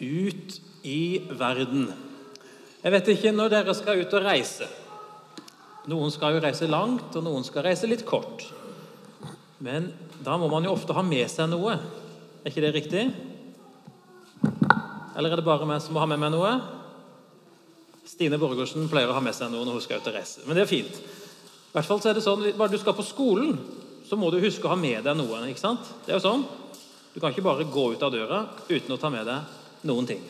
[0.00, 1.90] ut i verden.
[2.80, 4.68] Jeg vet ikke når dere skal ut og reise.
[5.90, 8.46] Noen skal jo reise langt, og noen skal reise litt kort.
[9.60, 9.90] Men
[10.24, 11.76] da må man jo ofte ha med seg noe.
[12.40, 13.06] Er ikke det riktig?
[15.16, 16.54] Eller er det bare meg som må ha med meg noe?
[18.08, 20.44] Stine Borgersen pleier å ha med seg noe når hun skal ut og reise.
[20.46, 20.96] Men det er fint.
[21.70, 23.52] I hvert fall så er det sånn, Bare du skal på skolen,
[24.08, 25.44] så må du huske å ha med deg noe.
[25.52, 25.92] ikke sant?
[26.06, 26.46] Det er jo sånn.
[27.12, 30.22] Du kan ikke bare gå ut av døra uten å ta med deg noen ting.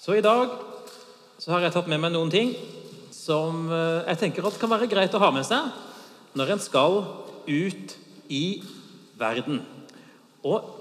[0.00, 0.52] Så i dag
[1.40, 2.54] så har jeg tatt med meg noen ting
[3.14, 5.70] som eh, jeg tenker at kan være greit å ha med seg
[6.38, 7.00] når en skal
[7.46, 7.96] ut
[8.30, 8.44] i
[9.20, 9.60] verden.
[10.46, 10.76] Og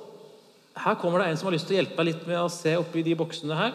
[0.79, 2.75] her kommer det en som har lyst til å hjelpe meg litt med å se
[2.79, 3.73] oppi de boksene her.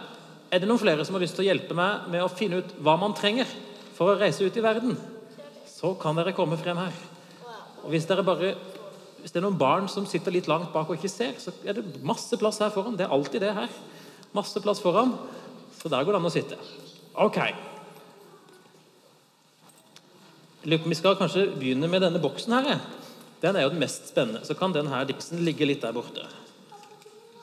[0.48, 2.76] Er det noen flere som har lyst til å hjelpe meg med å finne ut
[2.84, 3.48] hva man trenger
[3.96, 4.96] for å reise ut i verden?
[5.68, 6.94] Så kan dere komme frem her.
[7.84, 8.54] Og hvis, dere bare,
[9.24, 11.78] hvis det er noen barn som sitter litt langt bak og ikke ser, så er
[11.78, 12.98] det masse plass her foran.
[12.98, 13.70] Det er alltid det her.
[14.36, 15.14] Masse plass foran.
[15.78, 16.58] Så der går det an å sitte.
[17.24, 17.38] Ok.
[20.68, 22.84] Vi skal kanskje begynne med denne boksen her.
[23.40, 24.44] Den er jo den mest spennende.
[24.44, 26.28] Så kan den her diksen ligge litt der borte.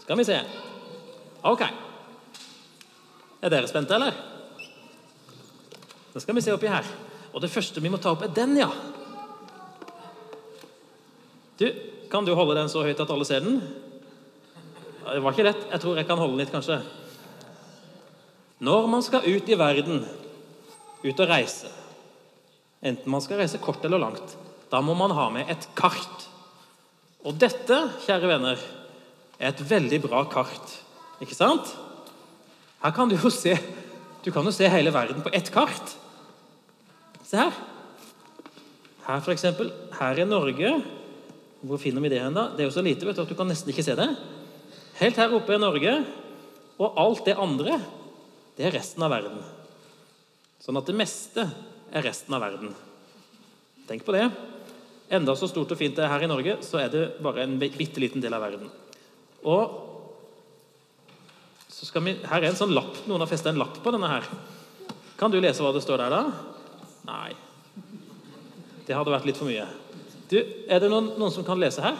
[0.04, 0.38] Skal vi se.
[1.50, 1.66] Ok.
[3.42, 4.14] Er dere spente, eller?
[6.14, 6.86] Da skal vi se oppi her.
[7.34, 8.70] Og det første vi må ta opp, er den, ja.
[11.62, 11.68] Du,
[12.10, 13.60] Kan du holde den så høyt at alle ser den?
[15.06, 15.62] Det var ikke lett.
[15.70, 16.80] Jeg tror jeg kan holde den litt, kanskje.
[18.62, 20.04] Når man skal ut i verden,
[21.02, 21.70] ut og reise,
[22.82, 24.36] enten man skal reise kort eller langt,
[24.74, 26.28] da må man ha med et kart.
[27.26, 28.62] Og dette, kjære venner,
[29.40, 30.76] er et veldig bra kart.
[31.22, 31.74] Ikke sant?
[32.82, 33.54] Her kan du jo se
[34.22, 35.96] Du kan jo se hele verden på ett kart.
[37.26, 37.56] Se her.
[39.08, 39.72] Her, for eksempel.
[39.98, 40.76] Her er Norge.
[41.62, 42.50] Hvor finner vi det hen, da?
[42.56, 44.08] Det er jo så lite vet du, at du kan nesten ikke se det.
[45.02, 45.94] Helt her oppe er Norge.
[46.82, 47.78] Og alt det andre,
[48.58, 49.42] det er resten av verden.
[50.62, 51.46] Sånn at det meste
[51.92, 52.74] er resten av verden.
[53.90, 54.26] Tenk på det.
[55.12, 57.58] Enda så stort og fint det er her i Norge, så er det bare en
[57.62, 58.72] bitte liten del av verden.
[59.44, 59.88] Og
[61.82, 63.04] vi, Her er en sånn lapp.
[63.10, 64.28] Noen har festa en lapp på denne her.
[65.18, 66.22] Kan du lese hva det står der, da?
[67.10, 67.34] Nei.
[68.86, 69.66] Det hadde vært litt for mye.
[70.32, 70.38] Du,
[70.68, 71.98] Er det noen, noen som kan lese her?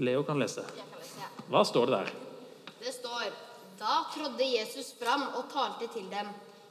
[0.00, 0.64] Leo kan lese.
[1.52, 2.12] Hva står det der?
[2.80, 3.26] Det står
[3.82, 6.30] Da trådde Jesus fram og talte til dem.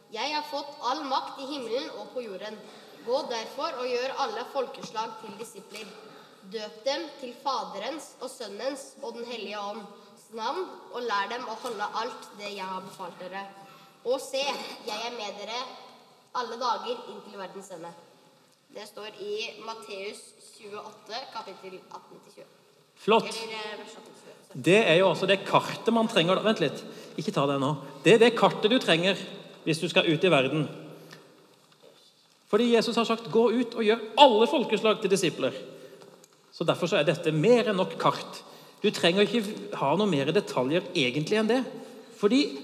[0.10, 2.58] Jeg har fått all makt i himmelen og på jorden.
[3.06, 5.88] Gå derfor og gjør alle folkeslag til disipler.
[6.50, 11.60] Døp dem til Faderens og Sønnens og Den hellige ånds navn, og lær dem å
[11.62, 13.46] holde alt det jeg har befalt dere.
[14.10, 15.66] Og se, jeg er med dere
[16.34, 17.94] alle dager inntil verdens ende.
[18.72, 20.20] Det står i Matteus
[20.62, 22.46] 28, kapittel 18-20.
[22.96, 23.40] Flott.
[24.54, 26.80] Det er jo også det kartet man trenger Vent litt,
[27.20, 27.74] ikke ta det nå.
[28.06, 29.20] Det er det kartet du trenger
[29.66, 30.64] hvis du skal ut i verden.
[32.48, 35.60] Fordi Jesus har sagt 'gå ut og gjør alle folkeslag til disipler'.
[36.52, 38.44] Så Derfor så er dette mer enn nok kart.
[38.84, 41.64] Du trenger ikke ha noe mer detaljer egentlig enn det.
[42.16, 42.60] Fordi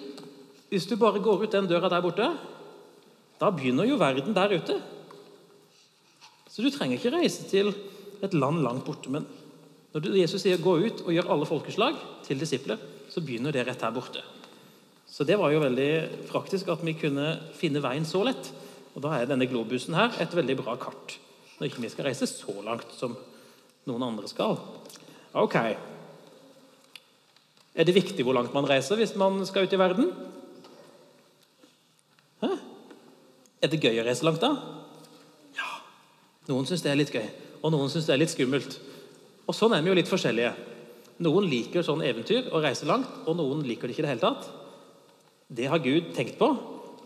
[0.70, 2.38] hvis du bare går ut den døra der borte,
[3.40, 4.82] da begynner jo verden der ute.
[6.58, 7.68] Så du trenger ikke reise til
[8.26, 9.12] et land langt borte.
[9.14, 9.28] Men
[9.94, 11.94] når Jesus sier 'gå ut og gjør alle folkeslag
[12.26, 14.24] til disipler', så begynner det rett her borte.
[15.06, 18.52] Så det var jo veldig praktisk at vi kunne finne veien så lett.
[18.96, 21.20] Og da er denne globusen her et veldig bra kart.
[21.60, 23.16] Når ikke vi skal reise så langt som
[23.86, 24.58] noen andre skal.
[25.34, 25.56] Ok.
[27.76, 30.12] Er det viktig hvor langt man reiser hvis man skal ut i verden?
[32.42, 32.50] Hæ?
[33.62, 34.77] Er det gøy å reise langt, da?
[36.48, 37.26] Noen syns det er litt gøy,
[37.62, 38.78] og noen syns det er litt skummelt.
[39.48, 40.54] Og Sånn er vi jo litt forskjellige.
[41.24, 44.24] Noen liker sånn eventyr og reise langt, og noen liker det ikke i det hele
[44.24, 44.50] tatt.
[45.48, 46.52] Det har Gud tenkt på,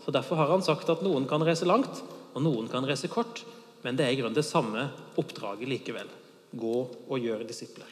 [0.04, 2.02] så derfor har han sagt at noen kan reise langt,
[2.34, 3.44] og noen kan reise kort.
[3.82, 4.88] Men det er i grunnen det samme
[5.18, 6.10] oppdraget likevel.
[6.52, 6.76] Gå
[7.08, 7.88] og gjøre disipler.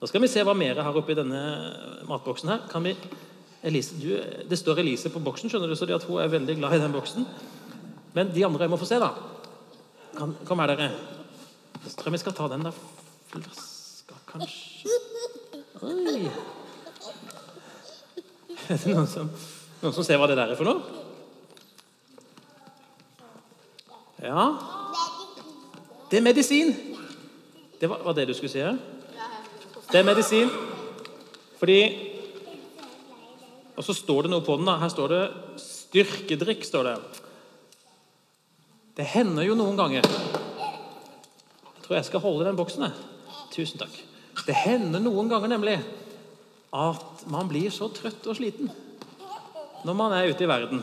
[0.00, 1.42] Da skal vi se hva mer jeg har oppi denne
[2.08, 2.64] matboksen her.
[2.70, 2.96] Kan vi,
[3.62, 4.16] Elise, du,
[4.48, 7.28] det står Elise på boksen, skjønner du, så hun er veldig glad i den boksen.
[8.16, 9.12] Men de andre må få se, da.
[10.16, 10.90] Kom, kom her, dere.
[11.82, 12.74] Jeg tror vi skal ta den der
[13.32, 14.98] flaska, kanskje.
[15.82, 16.28] Oi.
[18.68, 19.30] Er det noen som,
[19.80, 21.00] noen som ser hva det der er for noe?
[24.22, 24.44] Ja.
[26.10, 26.76] Det er medisin.
[27.80, 28.60] Det var, var det du skulle si?
[28.62, 28.76] Ja?
[29.90, 30.52] Det er medisin.
[31.58, 31.80] Fordi
[33.76, 34.68] Og så står det noe på den.
[34.68, 34.76] da.
[34.78, 35.22] Her står det
[35.56, 36.64] 'styrkedrikk'.
[36.64, 37.21] står Det
[38.92, 42.84] Det hender jo noen ganger Jeg tror jeg skal holde den boksen.
[42.84, 43.38] Jeg.
[43.52, 43.94] Tusen takk.
[44.46, 45.78] Det hender noen ganger nemlig
[46.72, 48.70] at man blir så trøtt og sliten
[49.82, 50.82] når man er ute i verden.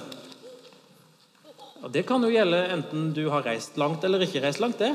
[1.79, 4.77] Og Det kan jo gjelde enten du har reist langt eller ikke reist langt.
[4.77, 4.91] det.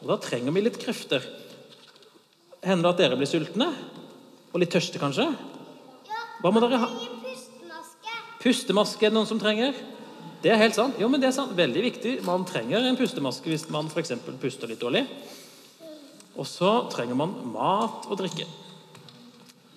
[0.00, 1.20] Og Da trenger vi litt krefter.
[2.64, 3.68] Hender det at dere blir sultne?
[4.52, 5.28] Og litt tørste, kanskje?
[6.40, 6.88] Hva må dere ha?
[8.42, 9.76] Pustemaske er det noen som trenger.
[10.42, 10.98] Det er helt sant.
[10.98, 11.54] Jo, men det er sant.
[11.56, 12.16] Veldig viktig.
[12.26, 14.16] Man trenger en pustemaske hvis man f.eks.
[14.42, 15.04] puster litt dårlig.
[16.34, 18.48] Og så trenger man mat og drikke.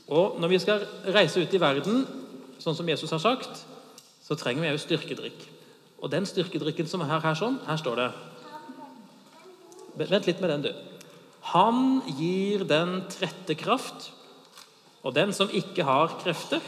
[0.07, 2.05] Og når vi skal reise ut i verden,
[2.61, 3.61] sånn som Jesus har sagt,
[4.25, 5.45] så trenger vi òg styrkedrikk.
[6.01, 8.09] Og den styrkedrikken som er her, sånn, her står det
[9.95, 10.71] Vent litt med den, du.
[11.53, 14.09] Han gir den trette kraft,
[15.05, 16.59] og den som ikke har krefter,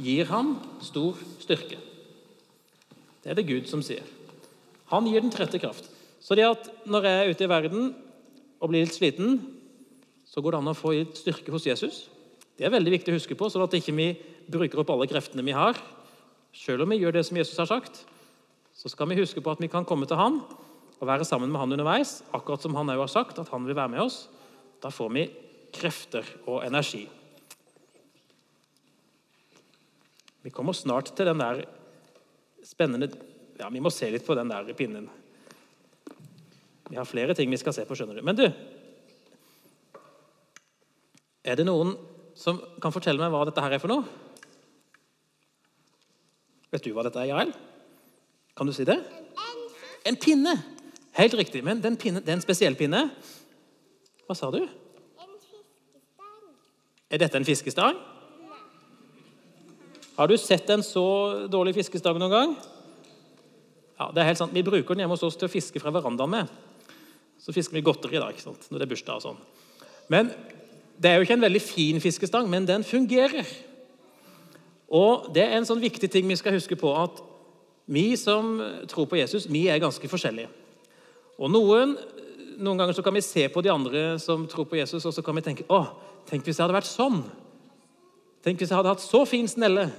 [0.00, 1.76] gir han stor styrke.
[3.26, 4.06] Det er det Gud som sier.
[4.92, 5.88] Han gir den trette kraft.
[6.22, 7.88] Så det at når jeg er ute i verden
[8.62, 9.40] og blir litt sliten,
[10.30, 12.04] så går det an å få styrke hos Jesus.
[12.54, 15.08] Det er veldig viktig å huske på, sånn at ikke vi ikke bruker opp alle
[15.10, 15.74] kreftene vi har.
[16.54, 18.04] Selv om vi gjør det som Jesus har sagt,
[18.78, 20.38] så skal vi huske på at vi kan komme til Han
[20.96, 23.74] og være sammen med Han underveis, akkurat som Han òg har sagt at Han vil
[23.74, 24.28] være med oss.
[24.78, 25.26] Da får vi
[25.74, 27.08] krefter og energi.
[30.46, 31.66] Vi kommer snart til den der
[32.66, 33.10] spennende
[33.56, 35.06] Ja, vi må se litt på den der pinnen.
[36.90, 38.24] Vi har flere ting vi skal se på, skjønner du.
[38.26, 38.46] Men du
[41.46, 41.94] Er det noen
[42.34, 44.02] som kan fortelle meg hva dette her er for noe?
[46.74, 47.52] Vet du hva dette er, Jael?
[48.58, 48.98] Kan du si det?
[50.06, 50.56] En pinne!
[51.16, 51.62] Helt riktig.
[51.64, 53.06] Men den pinne, det er en spesiell pinne.
[54.26, 54.58] Hva sa du?
[54.60, 56.50] En fiskestang.
[57.08, 58.02] Er dette en fiskestang?
[60.16, 61.04] Har du sett en så
[61.52, 62.52] dårlig fiskestang noen gang?
[64.00, 64.54] Ja, det er helt sant.
[64.56, 66.52] Vi bruker den hjemme hos oss til å fiske fra verandaen med.
[67.40, 68.64] Så fisker vi godteri da, ikke sant?
[68.70, 69.42] når det er bursdag og sånn.
[70.12, 70.32] Men
[70.96, 73.44] Det er jo ikke en veldig fin fiskestang, men den fungerer.
[74.88, 77.20] Og Det er en sånn viktig ting vi skal huske på, at
[77.86, 78.56] vi som
[78.88, 80.48] tror på Jesus, vi er ganske forskjellige.
[81.36, 81.92] Og noen,
[82.56, 85.22] noen ganger så kan vi se på de andre som tror på Jesus, og så
[85.22, 85.84] kan vi tenke å,
[86.24, 87.20] tenk hvis jeg hadde vært sånn.
[88.42, 89.90] Tenk hvis jeg hadde hatt så fin snelle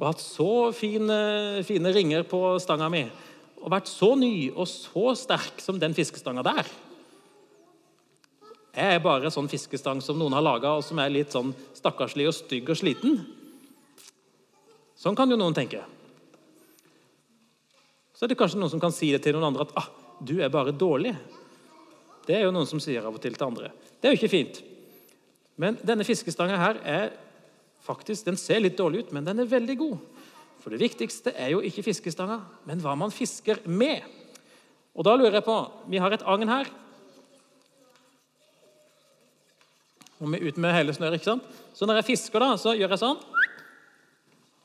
[0.00, 1.16] og hatt så fine,
[1.68, 3.04] fine ringer på stanga mi
[3.60, 6.68] og vært så ny og så sterk som den fiskestanga der.
[8.70, 11.50] Jeg er bare en sånn fiskestang som noen har laga, og som er litt sånn
[11.76, 13.18] stakkarslig og stygg og sliten.
[14.96, 15.82] Sånn kan jo noen tenke.
[18.14, 19.88] Så er det kanskje noen som kan si det til noen andre at ah,
[20.20, 21.16] 'du er bare dårlig'.
[22.26, 23.72] Det er jo noen som sier av og til til andre.
[24.00, 24.62] Det er jo ikke fint.
[25.56, 27.12] Men denne fiskestanga her er
[27.84, 29.98] faktisk, den ser litt dårlig ut, men den er veldig god.
[30.60, 34.04] For det viktigste er jo ikke fiskestanga, men hva man fisker med.
[34.92, 35.56] Og da lurer jeg på
[35.88, 36.68] Vi har et agn her.
[40.20, 41.46] Og vi er ute med hele snøret, ikke sant?
[41.72, 43.22] Så når jeg fisker, da, så gjør jeg sånn.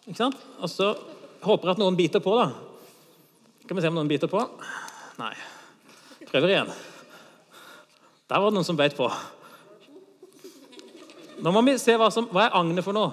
[0.06, 0.42] Ikke sant?
[0.60, 0.90] Og så
[1.46, 2.50] håper jeg at noen biter på, da.
[3.64, 4.42] Skal vi se om noen biter på?
[5.22, 5.32] Nei.
[6.28, 6.74] Prøver igjen.
[8.28, 9.08] Der var det noen som beit på.
[11.44, 13.12] Nå må vi se hva, som, hva er agnet for noe.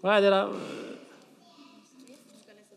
[0.00, 0.52] Hva er det der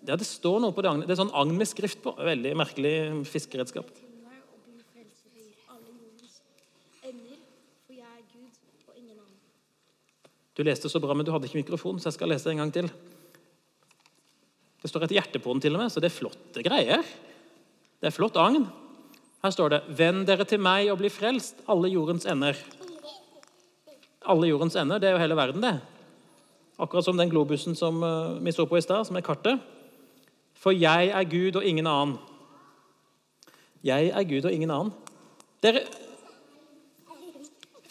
[0.04, 1.08] Ja, det står noe på det agnet.
[1.08, 2.16] Det er sånn agn med skrift på.
[2.18, 2.96] Veldig merkelig
[3.30, 3.88] fiskeredskap.
[3.94, 4.04] er.
[10.54, 12.74] Du leste så bra, men du hadde ikke mikrofon, så jeg skal lese en gang
[12.74, 12.90] til.
[14.84, 17.02] Det står et hjerte på den, til og med, så det er flotte greier.
[17.98, 18.68] Det er flott agn.
[19.44, 22.83] Her står det 'Venn dere til meg og bli frelst, alle jordens ender'.
[24.26, 25.78] Alle jordens ender, det er jo hele verden, det.
[26.80, 29.60] Akkurat som den globusen som eh, vi så på i stad, som er kartet.
[30.56, 32.16] For jeg er Gud og ingen annen.
[33.84, 34.94] Jeg er Gud og ingen annen.
[35.64, 35.84] Dere,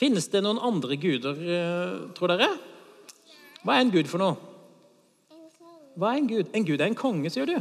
[0.03, 2.49] Finnes det noen andre guder, eh, tror dere?
[3.63, 4.35] Hva er en gud for noe?
[5.95, 6.49] Hva er en gud?
[6.51, 7.61] En gud er en konge, sier du.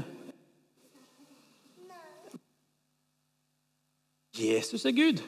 [4.33, 5.21] Jesus er Gud.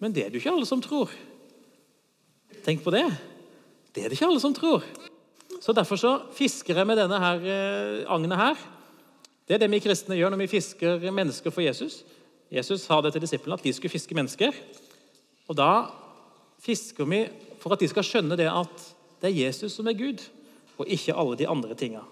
[0.00, 1.12] Men det er det jo ikke alle som tror.
[2.62, 3.06] Tenk på det.
[3.92, 4.84] Det er det ikke alle som tror.
[5.62, 8.62] Så Derfor så fisker jeg med denne her eh, agnet her.
[9.46, 12.02] Det er det vi kristne gjør når vi fisker mennesker for Jesus.
[12.52, 14.56] Jesus sa det til disiplene at de skulle fiske mennesker.
[15.48, 15.88] Og da
[16.62, 17.24] fisker vi
[17.62, 18.88] for at de skal skjønne det at
[19.22, 20.22] det er Jesus som er Gud,
[20.78, 22.02] og ikke alle de andre tinga.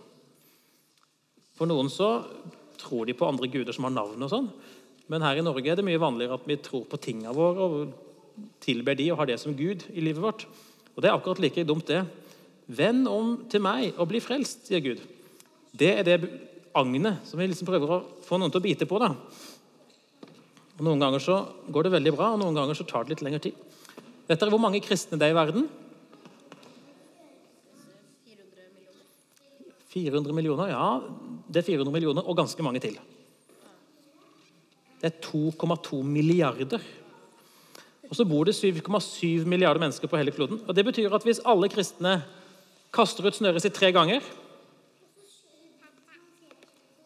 [1.59, 2.23] For noen så
[2.81, 4.47] tror de på andre guder som har navn og sånn.
[5.11, 8.10] Men her i Norge er det mye vanligere at vi tror på tinga våre og
[8.63, 10.47] tilber de og har det som Gud i livet vårt.
[10.95, 12.05] Og Det er akkurat like dumt, det.
[12.67, 15.01] Vend om til meg og bli frelst, sier Gud.
[15.73, 16.19] Det er det
[16.77, 18.99] agnet som vi liksom prøver å få noen til å bite på.
[18.99, 19.15] da.
[20.79, 23.25] Og Noen ganger så går det veldig bra, og noen ganger så tar det litt
[23.27, 23.55] lengre tid.
[24.29, 25.69] Vet dere hvor mange kristne det er i verden?
[29.91, 31.01] 400 millioner, ja.
[31.51, 32.95] Det er 400 millioner og ganske mange til.
[35.01, 36.85] Det er 2,2 milliarder
[38.11, 40.61] og så bor det 7,7 milliarder mennesker på hele kloden.
[40.67, 42.23] Og Det betyr at hvis alle kristne
[42.93, 44.21] kaster ut snøret sitt tre ganger,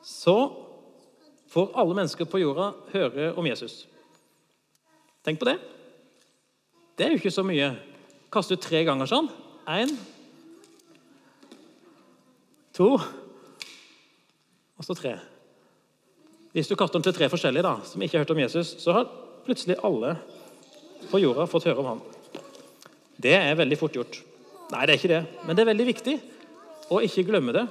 [0.02, 0.36] så
[1.52, 3.84] får alle mennesker på jorda høre om Jesus.
[5.24, 5.58] Tenk på det.
[6.96, 7.70] Det er jo ikke så mye.
[8.32, 9.28] Kaste ut tre ganger sånn.
[9.68, 9.92] Én,
[12.74, 12.88] to
[14.74, 15.14] og så tre.
[16.54, 18.96] Hvis du kaster dem til tre forskjellige da, som ikke har hørt om Jesus, så
[18.96, 19.12] har
[19.44, 20.16] plutselig alle
[21.10, 22.02] på jorda fått høre om ham.
[23.20, 24.20] Det er veldig fort gjort.
[24.72, 26.14] Nei, det er ikke det, men det er veldig viktig
[26.92, 27.64] å ikke glemme det.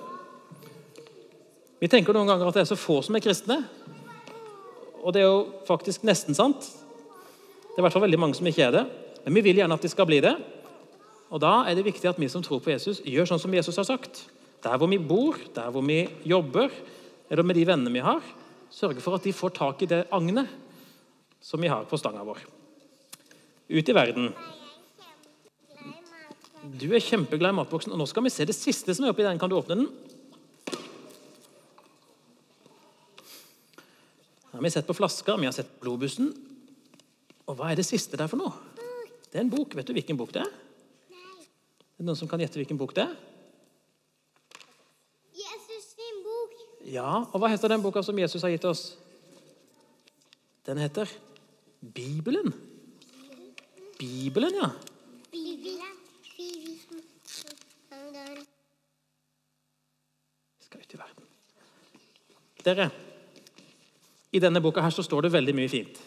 [1.84, 3.60] Vi tenker noen ganger at det er så få som er kristne,
[5.04, 6.64] og det er jo faktisk nesten sant.
[6.64, 8.84] Det er i hvert fall veldig mange som ikke er det,
[9.26, 10.34] men vi vil gjerne at de skal bli det.
[11.34, 13.80] Og Da er det viktig at vi som tror på Jesus, gjør sånn som Jesus
[13.82, 14.24] har sagt.
[14.64, 16.70] Der hvor vi bor, der hvor vi jobber,
[17.30, 18.22] eller med de vennene vi har,
[18.70, 20.48] sørge for at de får tak i det agnet
[21.42, 22.40] som vi har på stanga vår.
[23.74, 24.28] Ut i verden.
[26.78, 29.26] Du er kjempeglad i matboksen, og nå skal vi se det siste som er oppi
[29.26, 29.40] den.
[29.42, 29.88] Kan du åpne den?
[34.52, 36.30] Her har vi sett på flasker, vi har sett globusen.
[37.50, 38.54] Og hva er det siste der for noe?
[39.32, 39.74] Det er en bok.
[39.74, 40.52] Vet du hvilken bok det er?
[40.54, 43.16] Er det noen som kan gjette hvilken bok det er?
[45.40, 46.54] Jesus sin bok.
[46.94, 48.84] Ja, og hva heter den boka som Jesus har gitt oss?
[50.70, 51.10] Den heter
[51.82, 52.54] Bibelen.
[54.04, 54.70] Bibelen, ja.
[55.32, 55.96] Bibelen.
[60.60, 61.30] Skal ut i verden.
[62.66, 62.90] Dere,
[64.34, 66.02] i denne boka her så står det veldig mye fint.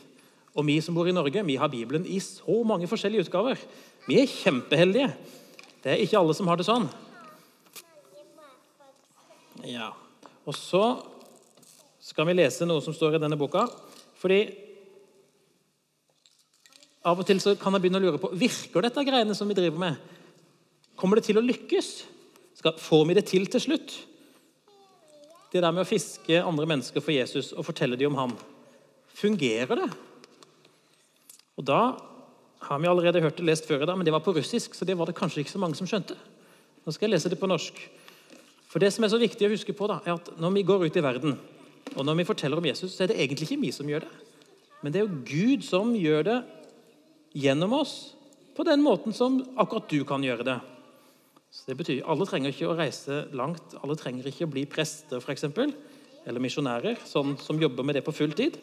[0.56, 3.60] Og vi som bor i Norge, vi har Bibelen i så mange forskjellige utgaver.
[4.04, 5.08] Vi er kjempeheldige.
[5.80, 6.90] Det er ikke alle som har det sånn.
[9.64, 9.94] Ja.
[10.44, 10.84] Og så
[12.04, 13.64] skal vi lese noe som står i denne boka.
[14.20, 14.65] Fordi
[17.06, 19.78] av og til kan jeg begynne å lure på virker dette greiene som vi driver
[19.78, 19.98] med.
[20.98, 21.90] Kommer det til å lykkes?
[22.58, 23.94] Skal, får vi det til til slutt?
[25.52, 28.34] Det der med å fiske andre mennesker for Jesus og fortelle dem om ham.
[29.16, 29.90] Fungerer det?
[31.56, 31.96] Og Da
[32.66, 34.84] har vi allerede hørt det lest før i dag, men det var på russisk, så
[34.84, 36.16] det var det kanskje ikke så mange som skjønte.
[36.82, 37.78] Nå skal jeg lese det på norsk.
[38.66, 40.88] For det som er så viktig å huske på, da, er at når vi går
[40.88, 41.36] ut i verden,
[41.94, 44.10] og når vi forteller om Jesus, så er det egentlig ikke vi som gjør det.
[44.82, 46.38] Men det er jo Gud som gjør det
[47.36, 48.14] gjennom oss
[48.56, 50.56] på den måten som akkurat du kan gjøre det.
[51.52, 53.76] Så det betyr Alle trenger ikke å reise langt.
[53.82, 55.74] Alle trenger ikke å bli prester eksempel,
[56.26, 58.56] eller misjonærer sånn som jobber med det på full tid.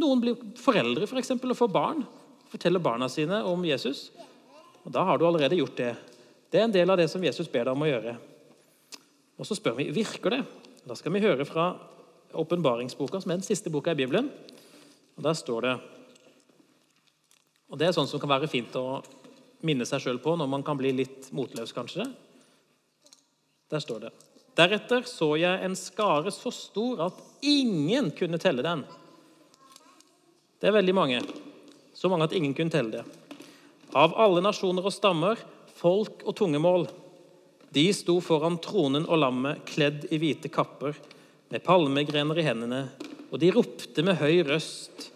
[0.00, 2.02] Noen blir foreldre for eksempel, og får barn.
[2.50, 4.08] Forteller barna sine om Jesus.
[4.84, 5.94] Og Da har du allerede gjort det.
[6.50, 8.16] Det er en del av det som Jesus ber deg om å gjøre.
[9.38, 10.42] Og Så spør vi virker det.
[10.86, 11.74] Da skal vi høre fra
[12.32, 14.30] åpenbaringsboka, som er den siste boka i Bibelen.
[15.16, 15.99] Og Der står det
[17.70, 19.00] Og Det er sånn som kan være fint å
[19.66, 22.08] minne seg sjøl på når man kan bli litt motløs, kanskje.
[23.70, 24.16] Der står det
[24.58, 28.82] Deretter så jeg en skare så stor at ingen kunne telle den.
[30.60, 31.20] Det er veldig mange.
[31.94, 33.04] Så mange at ingen kunne telle det.
[33.96, 35.38] Av alle nasjoner og stammer,
[35.78, 36.88] folk og tungemål.
[37.70, 40.98] De sto foran tronen og lammet, kledd i hvite kapper,
[41.50, 42.82] med palmegrener i hendene,
[43.30, 45.08] og de ropte med høy røst.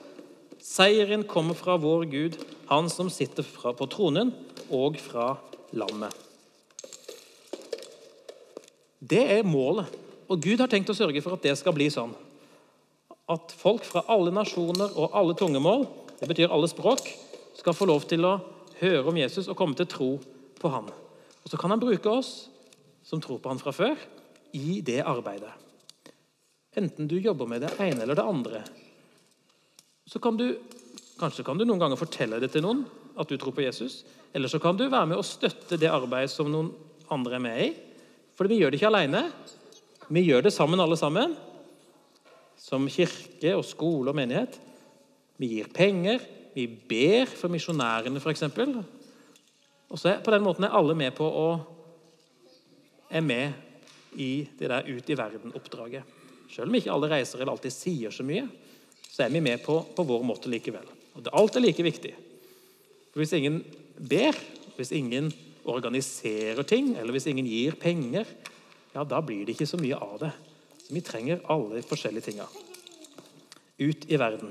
[0.64, 2.38] Seieren kommer fra vår Gud,
[2.70, 4.30] han som sitter på tronen,
[4.72, 5.34] og fra
[5.76, 6.14] lammet.
[9.04, 9.90] Det er målet,
[10.24, 12.14] og Gud har tenkt å sørge for at det skal bli sånn.
[13.28, 15.84] At folk fra alle nasjoner og alle tungemål,
[16.22, 17.04] det betyr alle språk,
[17.60, 18.38] skal få lov til å
[18.80, 20.10] høre om Jesus og komme til tro
[20.60, 20.88] på ham.
[21.44, 22.48] Og Så kan han bruke oss
[23.04, 24.00] som tror på han fra før,
[24.56, 25.52] i det arbeidet.
[26.74, 28.64] Enten du jobber med det ene eller det andre.
[30.06, 30.48] Så kan du,
[31.18, 32.82] Kanskje kan du noen ganger fortelle det til noen
[33.20, 34.02] at du tror på Jesus.
[34.34, 36.72] Eller så kan du være med og støtte det arbeidet som noen
[37.14, 37.68] andre er med i.
[38.34, 39.22] For vi gjør det ikke alene.
[40.10, 41.36] Vi gjør det sammen, alle sammen.
[42.58, 44.58] Som kirke og skole og menighet.
[45.38, 46.26] Vi gir penger.
[46.54, 48.44] Vi ber for misjonærene, f.eks.
[49.94, 51.48] Og så på den måten er alle med på å
[53.14, 56.02] er med i det der ut i verden-oppdraget.
[56.50, 58.46] Selv om ikke alle reiser eller alltid sier så mye,
[59.14, 60.86] så er vi med på, på vår måte likevel.
[61.14, 62.10] Og Alt er like viktig.
[63.12, 63.60] For Hvis ingen
[63.94, 64.34] ber,
[64.74, 65.30] hvis ingen
[65.70, 68.26] organiserer ting, eller hvis ingen gir penger,
[68.94, 70.32] ja, da blir det ikke så mye av det.
[70.82, 72.48] Så Vi trenger alle de forskjellige tinga.
[73.78, 74.50] Ut i verden.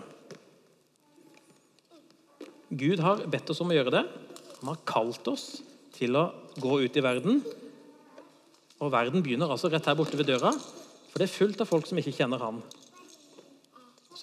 [2.72, 4.06] Gud har bedt oss om å gjøre det.
[4.62, 5.46] Han har kalt oss
[5.94, 7.44] til å gå ut i verden.
[8.80, 11.86] Og verden begynner altså rett her borte ved døra, for det er fullt av folk
[11.88, 12.64] som ikke kjenner ham.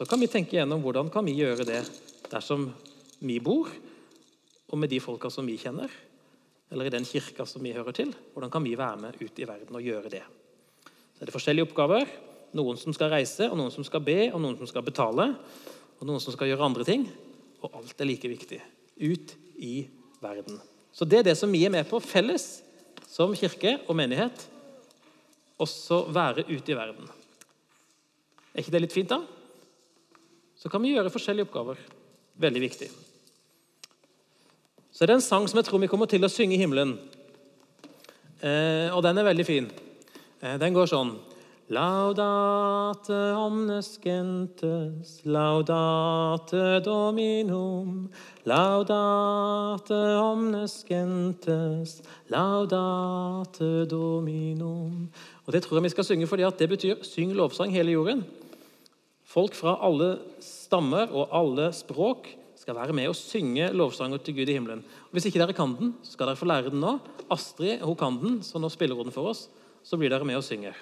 [0.01, 1.83] Så kan vi tenke gjennom hvordan kan vi gjøre det
[2.33, 2.71] dersom
[3.21, 3.69] vi bor,
[4.73, 5.93] og med de folka som vi kjenner,
[6.73, 8.15] eller i den kirka som vi hører til.
[8.33, 10.23] Hvordan kan vi være med ut i verden og gjøre det?
[10.89, 12.07] Så er det forskjellige oppgaver.
[12.57, 15.27] Noen som skal reise, og noen som skal be, og noen som skal betale,
[15.99, 17.05] og noen som skal gjøre andre ting.
[17.61, 18.61] Og alt er like viktig.
[19.05, 19.75] Ut i
[20.23, 20.63] verden.
[20.97, 22.47] Så det er det som vi er med på felles
[23.05, 24.47] som kirke og menighet.
[25.61, 27.13] Også være ute i verden.
[28.55, 29.21] Er ikke det litt fint, da?
[30.61, 31.81] Så kan vi gjøre forskjellige oppgaver.
[32.41, 32.91] Veldig viktig.
[34.93, 36.99] Så det er en sang som jeg tror vi kommer til å synge i himmelen.
[38.45, 39.71] Eh, og den er veldig fin.
[40.43, 41.17] Eh, den går sånn
[41.71, 48.09] Laudate omnes gentes, laudate dominum,
[48.43, 55.07] laudate omnes gentes, laudate dominum.
[55.47, 58.25] Og Det tror jeg vi skal synge fordi det betyr 'syng lovsang hele jorden'.
[59.31, 64.51] Folk fra alle stammer og alle språk skal være med og synge lovsanger til Gud
[64.51, 64.83] i himmelen.
[64.83, 66.97] Og hvis ikke dere kan den, så skal dere få lære den nå.
[67.31, 69.47] Astrid hun kan den, så nå spiller hun den for oss.
[69.87, 70.75] Så blir dere med og synger.